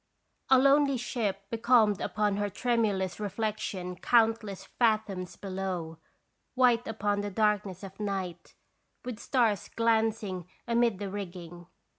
[0.49, 5.99] A lonely ship becalmed upon her tremulous reflection countless fathoms below,
[6.55, 8.55] white upon the dark ness of night,
[9.05, 11.67] with stars glancing amid the rig ging.